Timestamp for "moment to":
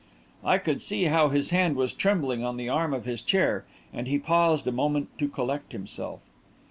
4.71-5.27